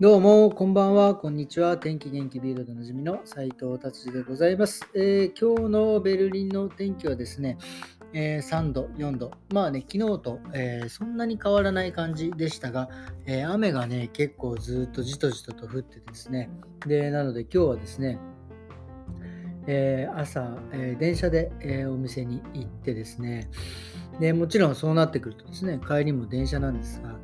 [0.00, 1.76] どうも、こんばんは、こんにちは。
[1.76, 7.58] 天気元気ビールドでおなじみの斉藤達治でございます、えー、今日のベルリンの天気はですね、
[8.12, 9.32] えー、3度、4度。
[9.52, 12.88] まあね、昨日と、えー、そんなに変わらない感じでしたが、
[13.26, 16.48] え雨がね、結構ずっとじとじとと降ってですね。
[16.86, 18.20] で、なので今日はですね、
[19.66, 23.50] え朝、え電車で、えお店に行ってですね、
[24.20, 27.18] で、もちろんそうなってくるとですね、帰りも電車なんですが、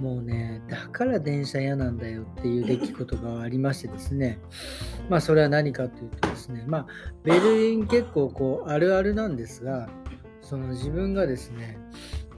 [0.00, 4.38] もうね、だから電車嫌なんだよっていう出来事がありましてですね、
[5.08, 6.86] まあそれは何かというとですね、まあ
[7.22, 9.88] ベルリン結構こうあるあるなんですが、
[10.40, 11.78] その自分がですね、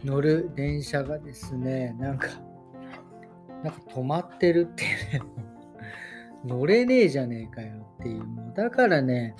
[0.05, 2.29] 乗る電車がですね、なんか、
[3.63, 4.87] なんか止まってるってい
[5.19, 5.23] うね、
[6.45, 9.35] 乗れねえじゃねえかよっていう、もうだからね、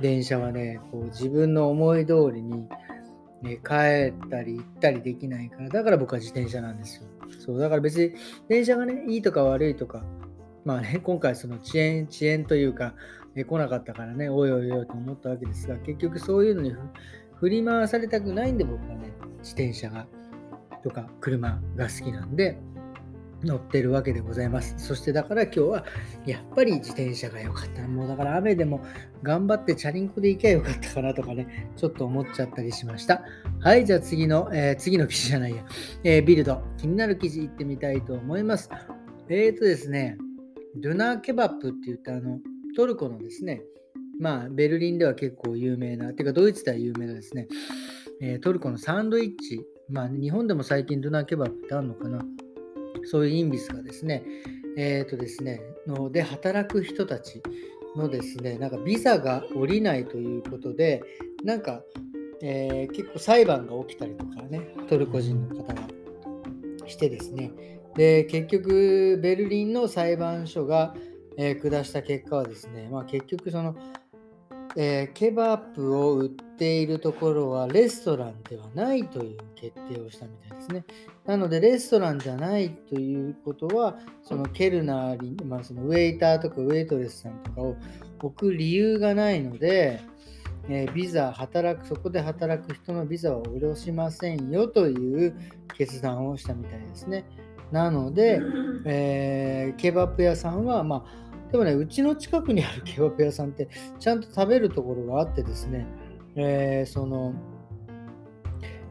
[0.00, 2.68] 電車はね、こう自分の思い通りに、
[3.42, 7.08] ね、帰ったり行ったりできないから、だから僕は自転車なんですよ。
[7.38, 8.14] そう、だから別に
[8.48, 10.02] 電車がね、いいとか悪いとか、
[10.64, 12.94] まあね、 今回その遅延、遅延というか、
[13.34, 16.74] え来なかったからね、おいおいおいと思ったわけですが、結局そういうのに
[17.34, 20.06] 振り回されたくないんで僕はね、自転車が
[20.82, 22.58] とか車が好きなんで、
[23.44, 24.74] 乗ってるわけでございます。
[24.78, 25.84] そしてだから今日は
[26.26, 27.82] やっぱり自転車が良かった。
[27.86, 28.84] もうだから雨でも
[29.22, 33.22] 頑張ってチャリンコで行けばよかったかなとかね、ちょっと思っちゃったりしました。
[33.60, 35.64] はい、じゃあ次の、えー、次の記事じゃないや、
[36.04, 38.70] えー、ビルド、気になる記事いってみたいと思います。
[39.28, 40.18] えーとですね、
[40.76, 42.38] ドゥナーケバップって言ったあの
[42.76, 43.62] トルコのですね、
[44.18, 47.48] まあベルリンでは結構有名な、てかドイツでは有名なですね、
[48.20, 52.24] えー、トルコのサンドイッチ、まあ日本でも最近ドゥナーケバップってあるのかな
[53.06, 54.22] そういうインビスがですね、
[54.76, 57.42] えっ、ー、とですね、ので働く人たち
[57.96, 61.02] のですね、なんかビザが下りないということで、
[61.44, 61.82] なんか、
[62.42, 65.82] えー、結構裁判が起きたりとかね、トルコ人の方が
[66.86, 67.52] してですね、
[67.96, 70.94] で、結局、ベルリンの裁判所が、
[71.38, 73.74] えー、下した結果はですね、まあ、結局その、
[74.78, 80.84] えー、ケバップを売っているところはレストランではないという決定をしたみたいですね。
[81.24, 87.76] なので、レストランじゃないということは、そのケルナー、まあ、そのウェイターとかウェイトレスさんとかを
[88.20, 90.00] 置く理由がないので、
[90.68, 95.34] えー、ビザ、働く、そこで働く人のビザは下ろしませんよという
[95.76, 97.24] 決断をしたみたいですね。
[97.72, 98.40] なので、
[98.84, 101.25] えー、ケバップ屋さんは、まあ、
[101.56, 103.68] でもね、うちの近くにあるケバブ屋さんって、
[103.98, 105.86] ちゃんと食べるところがあってですね、
[106.34, 107.32] えー、その、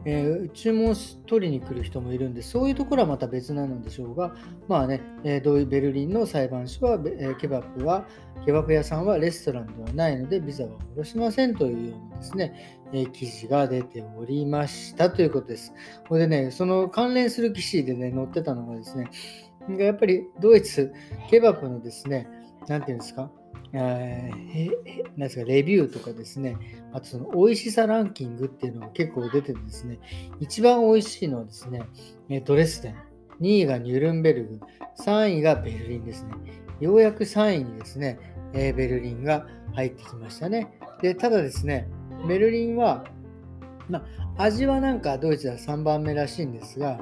[0.04, 4.34] えー、注文取りに来る人もいるんで、そういうところはまた別なのでしょうが、
[4.66, 8.04] まあね、えー、ドイベルリンの裁判所は、えー、ケバブは、
[8.44, 15.72] ケバブ屋さんはレストランではないので、ビザは下ろしませんというようなですね、えー、記事が出ておりましたということです。
[16.08, 19.08] これでね、その関連する記事でね、載ってたのがですね、
[19.78, 20.92] やっぱりドイツ、
[21.28, 22.28] ケバブのですね、
[22.68, 23.30] なんていうんですか、
[23.72, 25.44] えー、なんですか？
[25.44, 26.56] レビューとかですね、
[26.92, 29.98] あとその美味しさランキングっていうのが結構出ててですね、
[30.40, 31.82] 一番美味しいのはですね、
[32.44, 32.94] ドレスデン、
[33.40, 34.60] 2位がニュルンベルグ、
[35.00, 36.30] 3位がベルリンですね。
[36.80, 38.18] ようやく3位にですね、
[38.52, 40.78] えベルリンが入ってきましたね。
[41.02, 41.88] で、ただですね、
[42.28, 43.04] ベルリンは、
[43.88, 44.04] ま
[44.36, 47.00] あ、味はなんかドイツは3番目らしいんですが、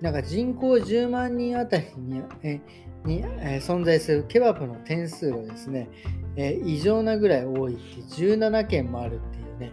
[0.00, 2.60] なんか人口10万人あたりにえ
[3.04, 5.88] に、え存在するケバブの点数がですね、
[6.36, 9.72] え異常なぐらい多いって17件もあるっていうね、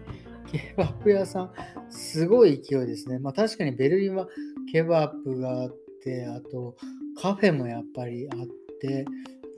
[0.52, 1.52] ケバブ屋さん、
[1.90, 3.20] すごい勢いですね。
[3.20, 4.28] まあ確かにベルリンは
[4.72, 6.76] ケバブがあって、あと
[7.20, 8.48] カフェもやっぱりあっ
[8.80, 9.06] て、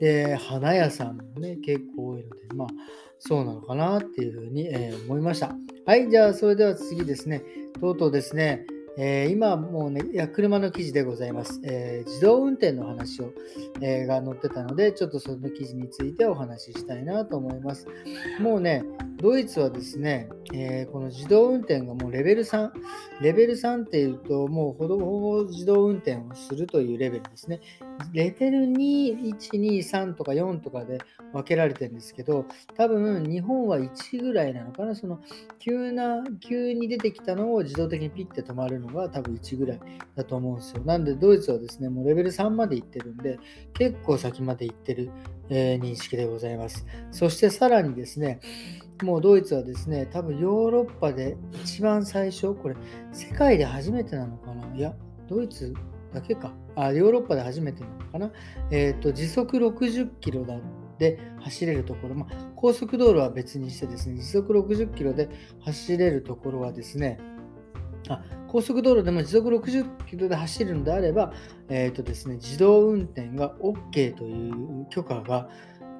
[0.00, 2.68] で、花屋さんもね、結構多いので、まあ
[3.18, 5.54] そうなのかなっていうふうに、えー、思いました。
[5.84, 7.42] はい、じゃあそれでは次ですね、
[7.80, 8.66] とうとうですね、
[8.98, 13.32] えー、今もうね、いや車の記事でございます、えー、自動運転の話を、
[13.82, 17.86] えー、が載ってたので、ちょっとその記事についてお話ししたいなと思います。
[18.40, 18.84] もうね、
[19.18, 22.70] ドイツはですね、えこの自動運転がもうレベル3、
[23.22, 27.60] レベル3っていうと、もうほぼほぼ自動運転をするというレベルですね。
[28.12, 30.98] レベル2、1、2、3とか4とかで
[31.32, 32.44] 分けられてるんですけど、
[32.76, 35.20] 多分日本は1ぐらいなのかな、その
[35.58, 39.80] 急な、急に出てきたのを自動的にピッて止まるのが多分1ぐらい
[40.14, 40.82] だと思うんですよ。
[40.84, 43.38] なんでドイツはですね、もうレベル3まで行ってるんで、
[43.72, 45.10] 結構先まで行ってる、
[45.48, 46.86] えー、認識でございます。
[47.12, 48.40] そしてさらにですね、
[49.02, 52.76] もうドイツはですね、多分ヨーロッパで一番最初、これ
[53.12, 54.74] 世界で初めてなのかな？
[54.74, 54.94] いや、
[55.28, 55.74] ドイツ
[56.14, 56.52] だけか。
[56.74, 58.32] あ、ヨーロッパで初めてなのかな？
[58.70, 60.58] えっ、ー、と、時速60キロだ
[60.98, 65.28] で走れるところ、まあ、高速道路は別にしてですね、時速60キロで
[65.60, 67.18] 走れるところはですね、
[68.08, 71.34] あ高速道路でも時速60キロで走るのであれば、
[71.68, 75.50] えーとですね、自動運転が OK という許可が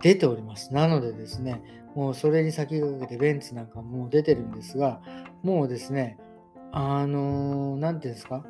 [0.01, 0.73] 出ております。
[0.73, 1.63] なのでですね、
[1.97, 5.01] もうそれに先駆けてベンツなんかもう出てるんですが、
[5.43, 6.19] もうですね、
[6.71, 8.45] あのー、ていうんですか、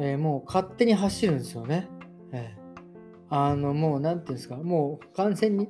[0.00, 1.88] えー、もう勝手に走るんですよね。
[2.32, 5.68] えー、あの、もう何ていうんですか、もう完全に、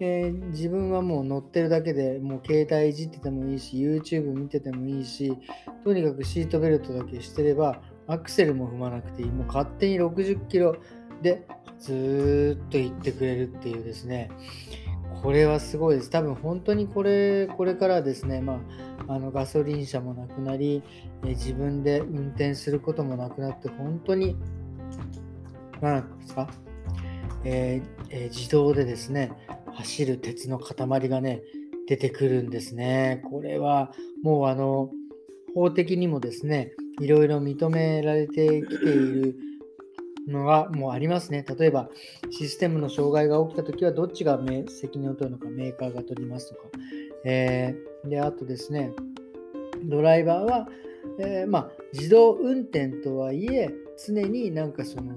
[0.00, 5.38] えー、自分はもう乗ってるだけでもう携帯いじっててもいいし YouTube 見ててもいいし
[5.84, 9.30] とにかくシートベルトだけしてればアクセルも踏まなくていい。
[9.30, 10.76] もう勝手に60キロ
[11.22, 11.46] で
[11.78, 14.30] ずっと行ってくれるっていうですね。
[15.24, 18.60] これはすごいです多分本当にこれこれからですねま
[19.08, 20.82] ああのガソリン車もなくなり、
[21.24, 24.36] え、自分で運転することもなくなって本当に
[25.80, 26.48] 何ですか、
[27.44, 29.32] えーえー、自動でですね
[29.74, 31.42] 走る鉄の塊がね、
[31.86, 33.22] 出てくるんですね。
[33.30, 33.92] これは
[34.22, 34.90] もうあの、
[35.54, 39.36] 法的にもですね、いろいろ認められてきている
[40.28, 41.44] のがもうありますね。
[41.58, 41.88] 例えば、
[42.30, 44.38] システムの障害が起きたときは、どっちが
[44.68, 46.68] 責任を取るのか、メーカーが取りますとか。
[47.24, 48.92] えー、で、あとですね、
[49.84, 50.68] ドライバーは、
[51.18, 53.70] えー、まあ、自動運転とはいえ、
[54.06, 55.14] 常になんかその、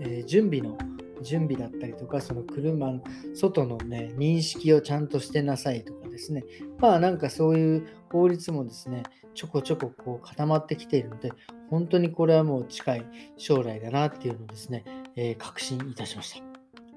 [0.00, 0.76] えー、準備の
[1.22, 3.02] 準備だったりとか、その車の
[3.34, 6.44] 外のね、認識をちゃんとしてなさいとかですね。
[6.78, 9.02] まあなんかそういう法律もですね、
[9.34, 11.32] ちょこちょここう固まってきているので、
[11.70, 13.04] 本当にこれはもう近い
[13.36, 14.84] 将来だなっていうのをですね、
[15.16, 16.44] えー、確信いたしました。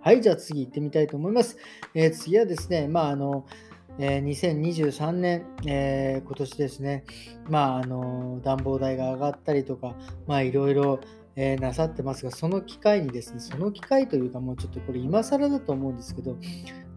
[0.01, 1.57] はい、じゃあ次行ってみたいと思います。
[1.94, 3.45] えー、次はですね、まああの、
[4.01, 7.04] えー、2023年、えー、今年ですね、
[7.50, 9.95] まあ、あの暖房代が上がったりとか、
[10.25, 11.01] まあ、いろいろ、
[11.36, 16.38] え、なさってますが、その機会にですね、その機会というか、もうちょっとこれ今更だと思うんですけど、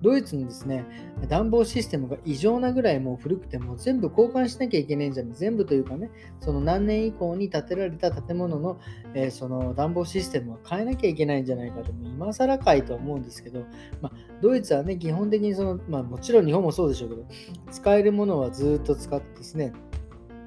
[0.03, 0.85] ドイツのですね、
[1.29, 6.11] 暖房システムが異常なぐらいもう古くても全部交換しなきゃいけないんじゃない、全部というかね、
[6.41, 8.81] その何年以降に建てられた建物の、
[9.15, 13.61] えー、その暖房システムは変えなきゃいけないんじゃないかと、今更かいと思うんですけど、
[14.01, 14.13] まあ、
[14.43, 17.27] ドイツはね、基本的にその、まあ、もちろん日本もそうでしょうけど、
[17.71, 19.73] 使えるものはずっと使ってですね、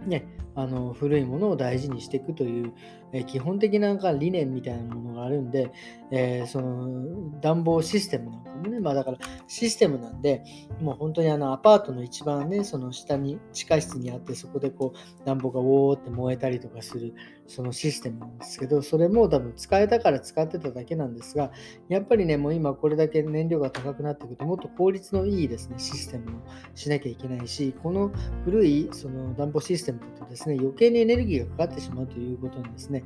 [0.05, 2.73] ね、あの古いものを大事にしていくという、
[3.15, 5.71] え基本的なんか理念みたいなものがあるんで、
[6.11, 9.17] えー、その暖房システムなんかもね、まあだから
[9.47, 10.43] システムなんで、
[10.81, 17.13] もう本当にあのアパートの一番ね、その下に地下室にあって、そこでこう暖房がウォーって燃えたりとかする、
[17.47, 21.51] そのシステムなんですけど、それも多分使えたから使ってただけなんですが、
[21.87, 26.33] やっぱりね、もう今これだけ燃料が高くなってくると、もっと効率のいいですね、システムを
[26.75, 28.11] しなきゃいけないし、この
[28.43, 33.04] 古いその暖房システムだとですね、余計にエネルギーがかかってしまうということにですね、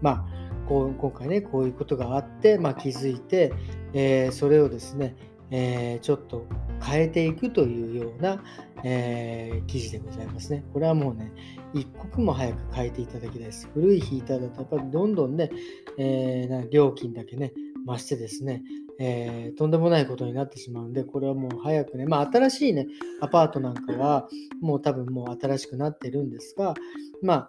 [0.00, 3.52] まあ、こう今回ね、こういうことがあって、まあ、気づいて、
[3.92, 5.16] えー、それをですね、
[5.50, 6.46] えー、ちょっと
[6.82, 8.42] 変えていくというような、
[8.84, 10.64] えー、記事でございますね。
[10.72, 11.32] これはもうね、
[11.74, 13.68] 一刻も早く変えていただきたいです。
[13.74, 15.50] 古いヒーターだとやっぱりどんどんね、
[15.98, 17.52] えー、料金だけね、
[17.86, 18.62] 増してですね、
[18.98, 22.86] えー、とんでもないことになってしまうんで、これはもう早くね、まあ新しいね、
[23.20, 24.28] アパートなんかは
[24.60, 26.74] もう多分もう新しくなってるんですが、
[27.20, 27.48] まあ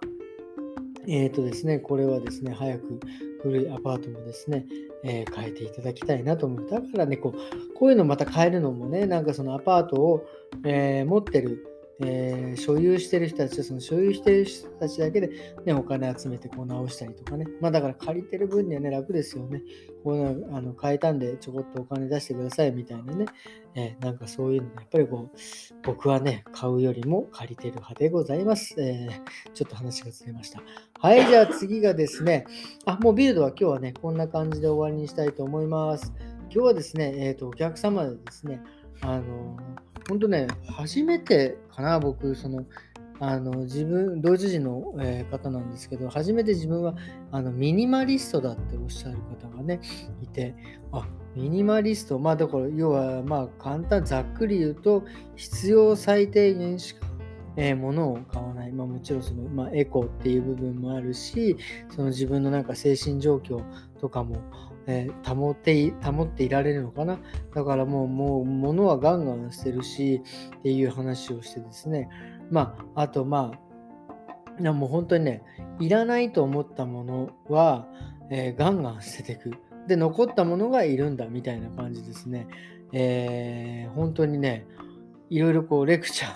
[1.07, 2.99] えっ、ー、とですね、これはですね、早く
[3.41, 4.65] 古いアパートもですね、
[5.03, 6.69] えー、変えていただきたいなと思う。
[6.69, 10.25] だからね、こうこういうのまた変えるのもね、なんかそのアパートを、
[10.65, 15.29] えー、持ってるえー、所有してる人たちはその所有してる人たちだけで、
[15.65, 17.45] ね、お金集めてこう直したりとかね。
[17.61, 19.61] まあだから借りてる分にはね、楽ですよね。
[20.03, 23.25] こうあの変えたんでちょこっとお金出してくださいみたいなね。
[23.75, 25.37] えー、なんかそういうのやっぱりこう、
[25.83, 28.75] 僕はね、買うよりも借りてる派でございます。
[28.79, 30.61] えー、ちょっと話がずれました。
[30.99, 32.45] はい、じゃあ次がですね、
[32.85, 36.11] あ、もうビルドは今日はね、こんな感じで終わりにしたいと思います。
[36.49, 38.61] 今日はですね、えっ、ー、と、お客様でですね、
[39.01, 39.57] あの
[40.07, 42.65] 本当ね、初めてかな、僕、その、
[43.19, 46.95] あの自分、ドイツ人の、えー、方なんですけど、初めて自分は
[47.31, 49.79] あのミニマリストだっておっしゃる方がね、
[50.21, 50.55] いて、
[50.91, 55.03] あミニマリスト、まあだから、要は、まあ簡単、ざっくり言うと、
[55.35, 57.07] 必要最低限しか、
[57.55, 58.71] えー、物を買わない。
[58.71, 61.55] まあもちろんその、まあ、エコっていう部分もあるし、
[61.95, 63.63] その自分のなんか精神状況
[64.01, 64.35] とかも、
[64.87, 67.19] えー、保って保っていられるのかな？
[67.53, 70.21] だからもう、もう、物はガンガンしてるし、
[70.57, 72.09] っていう話をしてですね。
[72.51, 73.53] まあ、あと、ま
[74.59, 75.41] あ、もう本当にね、
[75.79, 77.87] いらないと思ったものは、
[78.29, 79.53] えー、ガンガン捨てていく。
[79.87, 82.47] で、残ったものがいるんだみたいな感じですね。
[82.91, 84.65] えー、本当にね、
[85.29, 86.33] いろいろこうレクチャー、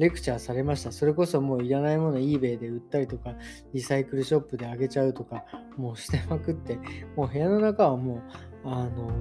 [0.00, 0.92] レクチャーされました。
[0.92, 3.34] それこそもういらないもの eBay で売ったりとか、
[3.74, 5.44] リサイクルショップであげちゃうとか、
[5.76, 6.78] もうしてまくって、
[7.16, 8.20] もう部屋の中はもう、
[8.64, 9.12] あの、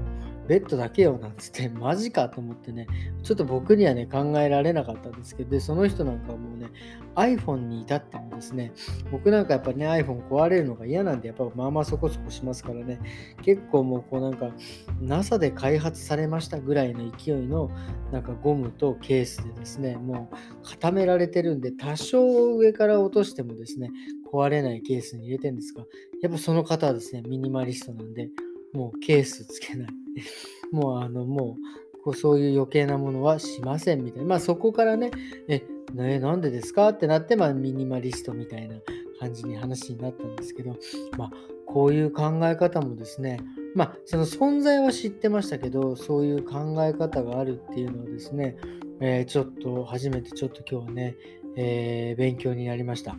[0.49, 2.87] ベッドだけよなんつって、 マジかと思ってね、
[3.21, 6.71] ちょっと僕にはね、考えられなかったんですけど、で、その人なんかもうね、
[7.15, 8.71] iPhone に至ってもですね、
[9.11, 12.99] 僕なんかやっぱね、iPhone 壊れるのが嫌なんで、やっぱまあまあそこそこしますからね、
[13.43, 14.51] 結構もうこうなんか、
[14.99, 17.69] NASA で開発されましたぐらいの勢いの、
[18.11, 23.91] なんかゴムとケースでですね、もう固められてるんで、多少上から落としてもですね、
[24.33, 25.83] 壊れないケースに入れてるんですが、
[26.23, 28.29] やっぱその方はですね、ミニマリストなんで、
[28.73, 29.87] もうケースつけない。
[30.71, 34.27] もうあの、もう、こうそういう余計なものはしませんみたいな。
[34.27, 35.11] まあそこからね、
[35.47, 38.75] え、ね、なんでですかってなって、まあミニマリストみたいな
[39.19, 40.77] 感じに話になったんですけど、
[41.17, 41.31] まあ
[41.65, 43.39] こういう考え方もですね、
[43.75, 48.57] まあその存在は知ってましたけど、そういう考え方があるっていうのはですね、
[49.01, 51.15] えー、ちょっと初めてちょっと今日はね、
[51.55, 53.15] えー、勉強になりました。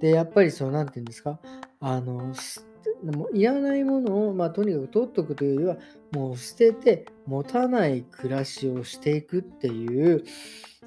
[0.00, 1.40] で、やっぱりその、なんて言うんですか、
[1.80, 2.34] あの、
[3.02, 5.76] もういらないものを、まあ、とにかく取っとくというよりは、
[6.12, 10.24] もう捨てて持たない暮らしをしていくっていう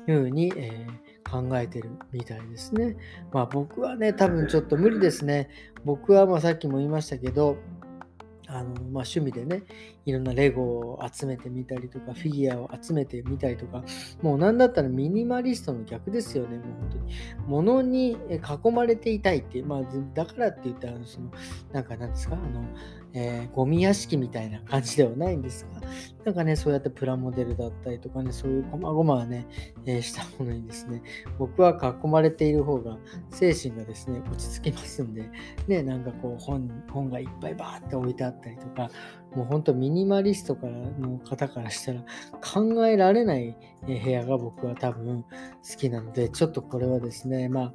[0.06, 2.98] ふうに、えー、考えてるみたいですね。
[3.32, 5.50] まあ僕はね、多分ちょっと無理ですね。
[5.86, 7.58] 僕はまあさっきも言いましたけど、
[8.48, 9.64] あの、まあ、趣味でね、
[10.06, 13.84] いろんなレゴを集めてみたりとか、フィギュアを集めてみたりとか、
[14.22, 17.14] もう何だったらミニマリストの逆ですよね、もう本当に。
[17.48, 18.18] 物に
[18.66, 19.82] 囲まれていたいっていう、まあ、
[20.14, 21.32] だからって言ったら、その、
[21.74, 22.64] なんかなんですか、あの、
[23.20, 25.82] えー、ゴミ屋敷みたいな感じではないんですが、
[26.24, 29.48] なんかね、そうやってプラモデルだったりとかね、そういう細々ね、
[29.88, 31.02] えー、したものにですね、
[31.40, 33.00] 僕は囲まれている方が
[33.32, 35.32] 精神がですね、落ち着きますんで、
[35.68, 38.92] ね、なんかこう本、本がいっぱいバーって置いてあったりとか、
[39.36, 42.02] もうほんとミニマリストからの方からしたら
[42.42, 43.58] 考えられない
[43.88, 45.30] 部屋が僕は多分好
[45.76, 47.74] きなので、ちょっとこれはですね、まあ、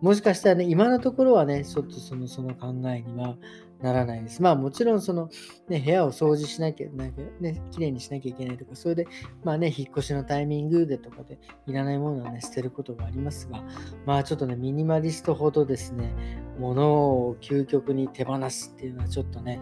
[0.00, 3.36] もしかしたらね、今のところはね、ちょっとそのその考えには
[3.82, 4.42] ならないです。
[4.42, 5.30] まあもちろんその、
[5.68, 9.06] ね、部屋を掃除しなきゃ、なんかね、綺麗にしなきゃいけないとか、それで、
[9.42, 13.64] まあね、引っ越しのタイミングでとかでいらないものはね、捨てることがありますが、
[14.04, 16.14] まあちょっとね、ミニマリストほどですね、
[16.58, 19.60] 物を究極に手放すっていうのはちょっとね、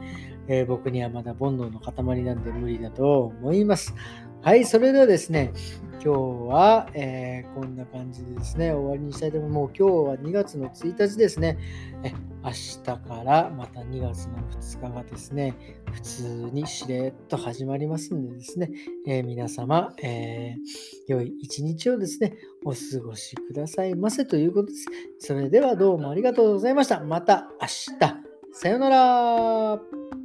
[0.49, 3.95] えー、僕にはまだ煩悩の塊なんで無理だと思います。
[4.41, 5.53] はい、それではですね、
[5.95, 6.11] 今日
[6.49, 9.59] は、えー、こんな感じでですね、終わりにしたいと思います。
[9.59, 11.59] もう今日は2月の1日ですね。
[12.05, 12.13] え
[12.45, 15.55] 明日からまた2月の2日がですね、
[15.93, 18.71] 普通にしれっと始まりますんでですね、
[19.09, 24.87] えー、皆様、えー、良い一日をですね、お過ごしくださいませということです。
[25.19, 27.01] それではどうもありがとうございました。
[27.01, 27.99] また明日。
[28.53, 30.18] さようなら。